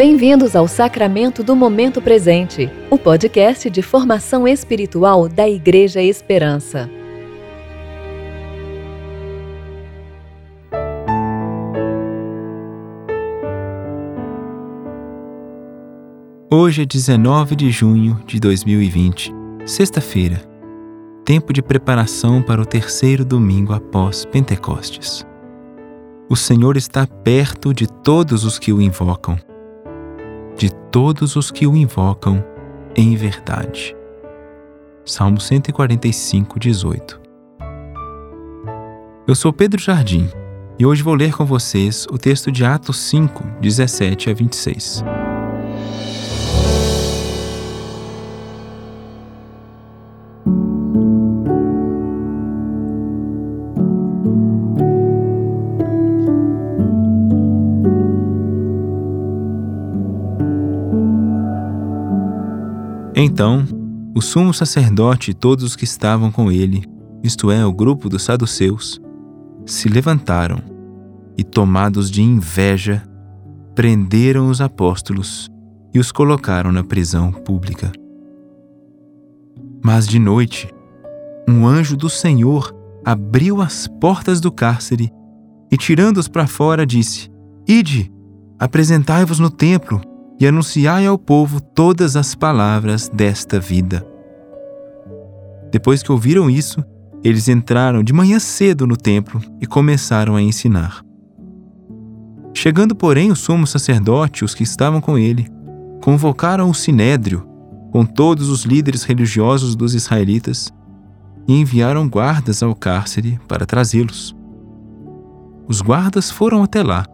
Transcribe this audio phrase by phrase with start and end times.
[0.00, 6.88] Bem-vindos ao Sacramento do Momento Presente, o podcast de formação espiritual da Igreja Esperança.
[16.50, 19.34] Hoje é 19 de junho de 2020,
[19.66, 20.40] sexta-feira,
[21.26, 25.26] tempo de preparação para o terceiro domingo após Pentecostes.
[26.26, 29.38] O Senhor está perto de todos os que o invocam
[30.60, 32.44] de todos os que o invocam
[32.94, 33.96] em verdade.
[35.06, 37.18] Salmo 145, 18.
[39.26, 40.28] Eu sou Pedro Jardim
[40.78, 45.02] e hoje vou ler com vocês o texto de Atos 5, 17 a 26.
[63.22, 63.66] Então,
[64.16, 66.82] o sumo sacerdote e todos os que estavam com ele,
[67.22, 68.98] isto é, o grupo dos saduceus,
[69.66, 70.58] se levantaram
[71.36, 73.02] e, tomados de inveja,
[73.74, 75.50] prenderam os apóstolos
[75.92, 77.92] e os colocaram na prisão pública.
[79.84, 80.72] Mas de noite,
[81.46, 85.12] um anjo do Senhor abriu as portas do cárcere
[85.70, 87.30] e, tirando-os para fora, disse:
[87.68, 88.10] Ide,
[88.58, 90.00] apresentai-vos no templo
[90.40, 94.06] e anunciai ao povo todas as palavras desta vida.
[95.70, 96.82] Depois que ouviram isso,
[97.22, 101.04] eles entraram de manhã cedo no templo e começaram a ensinar.
[102.54, 105.46] Chegando, porém, o sumo sacerdote e os que estavam com ele,
[106.02, 107.46] convocaram o sinédrio
[107.92, 110.72] com todos os líderes religiosos dos israelitas
[111.46, 114.34] e enviaram guardas ao cárcere para trazê-los.
[115.68, 117.04] Os guardas foram até lá,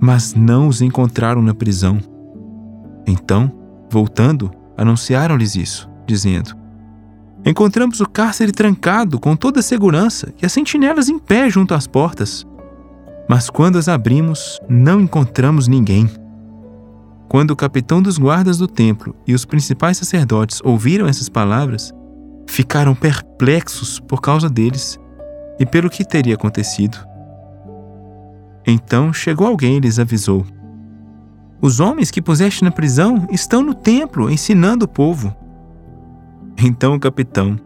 [0.00, 1.98] mas não os encontraram na prisão
[3.06, 3.52] então,
[3.90, 6.56] voltando, anunciaram-lhes isso, dizendo:
[7.44, 11.86] Encontramos o cárcere trancado com toda a segurança e as sentinelas em pé junto às
[11.86, 12.44] portas.
[13.28, 16.10] Mas quando as abrimos, não encontramos ninguém.
[17.28, 21.92] Quando o capitão dos guardas do templo e os principais sacerdotes ouviram essas palavras,
[22.48, 24.98] ficaram perplexos por causa deles
[25.58, 26.98] e pelo que teria acontecido.
[28.66, 30.44] Então chegou alguém e lhes avisou:
[31.60, 35.34] os homens que puseste na prisão estão no templo ensinando o povo.
[36.58, 37.58] Então o capitão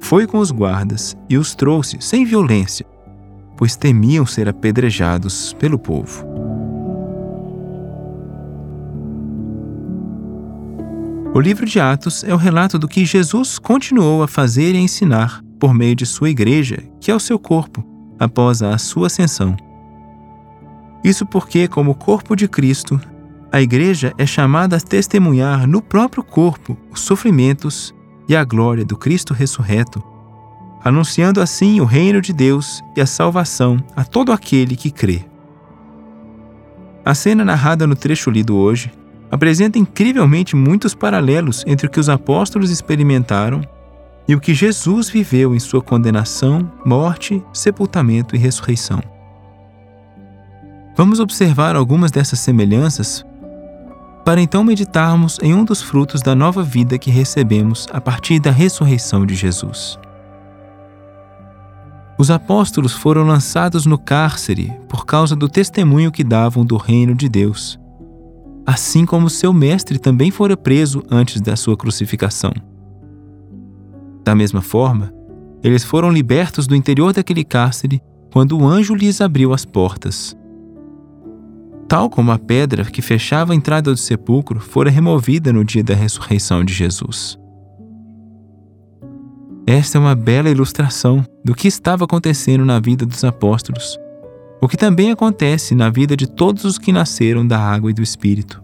[0.00, 2.86] foi com os guardas e os trouxe sem violência,
[3.56, 6.24] pois temiam ser apedrejados pelo povo.
[11.34, 14.80] O livro de Atos é o relato do que Jesus continuou a fazer e a
[14.80, 17.84] ensinar por meio de sua igreja, que é o seu corpo,
[18.18, 19.54] após a sua ascensão.
[21.04, 22.98] Isso porque, como corpo de Cristo,
[23.52, 27.94] a igreja é chamada a testemunhar no próprio corpo os sofrimentos
[28.28, 30.02] e a glória do Cristo ressurreto,
[30.82, 35.24] anunciando assim o reino de Deus e a salvação a todo aquele que crê.
[37.04, 38.90] A cena narrada no trecho lido hoje
[39.30, 43.62] apresenta incrivelmente muitos paralelos entre o que os apóstolos experimentaram
[44.28, 49.00] e o que Jesus viveu em sua condenação, morte, sepultamento e ressurreição.
[50.96, 53.24] Vamos observar algumas dessas semelhanças
[54.26, 58.50] para então meditarmos em um dos frutos da nova vida que recebemos a partir da
[58.50, 59.96] ressurreição de Jesus.
[62.18, 67.28] Os apóstolos foram lançados no cárcere por causa do testemunho que davam do reino de
[67.28, 67.78] Deus,
[68.66, 72.52] assim como seu mestre também fora preso antes da sua crucificação.
[74.24, 75.14] Da mesma forma,
[75.62, 80.36] eles foram libertos do interior daquele cárcere quando o anjo lhes abriu as portas
[81.88, 85.94] tal como a pedra que fechava a entrada do sepulcro fora removida no dia da
[85.94, 87.38] ressurreição de Jesus.
[89.66, 93.98] Esta é uma bela ilustração do que estava acontecendo na vida dos apóstolos,
[94.60, 98.02] o que também acontece na vida de todos os que nasceram da água e do
[98.02, 98.62] Espírito.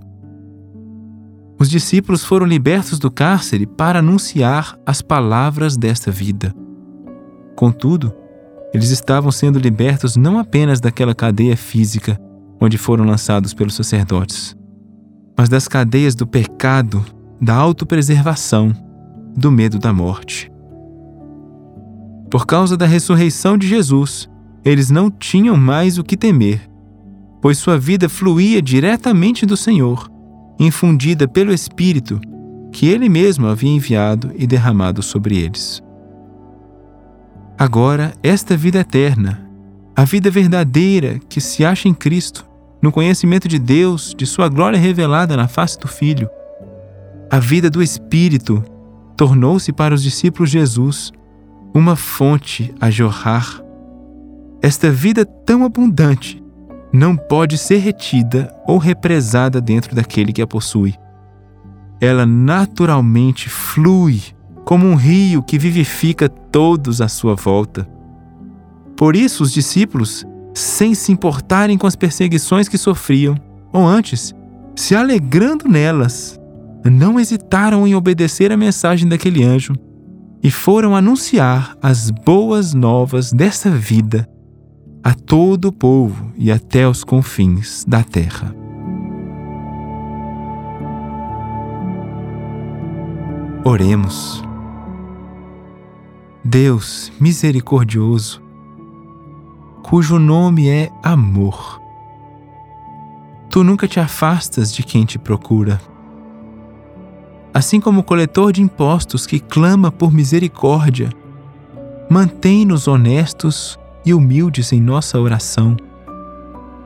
[1.59, 6.55] Os discípulos foram libertos do cárcere para anunciar as palavras desta vida.
[7.55, 8.13] Contudo,
[8.73, 12.19] eles estavam sendo libertos não apenas daquela cadeia física,
[12.63, 14.57] onde foram lançados pelos sacerdotes,
[15.37, 17.05] mas das cadeias do pecado,
[17.41, 18.73] da autopreservação,
[19.37, 20.49] do medo da morte.
[22.31, 24.31] Por causa da ressurreição de Jesus,
[24.65, 26.71] eles não tinham mais o que temer,
[27.41, 30.09] pois sua vida fluía diretamente do Senhor,
[30.61, 32.21] infundida pelo Espírito
[32.71, 35.83] que ele mesmo havia enviado e derramado sobre eles.
[37.59, 39.51] Agora, esta vida eterna,
[39.97, 42.52] a vida verdadeira que se acha em Cristo,
[42.83, 46.29] no conhecimento de Deus, de Sua glória revelada na face do Filho.
[47.31, 48.63] A vida do Espírito
[49.17, 51.13] tornou-se para os discípulos Jesus
[51.73, 53.63] uma fonte a jorrar.
[54.61, 56.43] Esta vida tão abundante
[56.93, 60.95] não pode ser retida ou represada dentro daquele que a possui.
[62.01, 64.21] Ela naturalmente flui
[64.65, 67.89] como um rio que vivifica todos à sua volta.
[68.97, 73.37] Por isso, os discípulos, sem se importarem com as perseguições que sofriam,
[73.73, 74.35] ou antes,
[74.77, 76.39] se alegrando nelas,
[76.85, 79.75] não hesitaram em obedecer a mensagem daquele anjo
[80.43, 84.29] e foram anunciar as boas novas dessa vida
[85.03, 88.55] a todo o povo e até os confins da terra.
[93.65, 94.43] Oremos.
[96.45, 98.43] Deus misericordioso,
[99.93, 101.79] cujo nome é amor.
[103.51, 105.79] Tu nunca te afastas de quem te procura.
[107.53, 111.11] Assim como o coletor de impostos que clama por misericórdia,
[112.09, 115.77] mantém-nos honestos e humildes em nossa oração,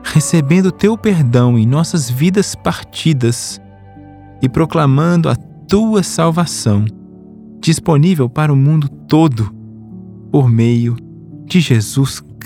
[0.03, 3.57] recebendo teu perdão em nossas vidas partidas
[4.41, 6.83] e proclamando a tua salvação,
[7.61, 9.49] disponível para o mundo todo,
[10.29, 10.97] por meio
[11.45, 12.21] de Jesus